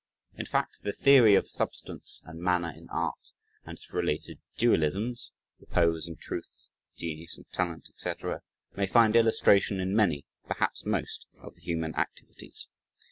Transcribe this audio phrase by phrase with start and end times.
[0.33, 3.33] In fact, the theory of substance and manner in art
[3.65, 6.55] and its related dualisms, "repose and truth,
[6.97, 8.09] genius and talent," &c.,
[8.75, 12.67] may find illustration in many, perhaps most, of the human activities.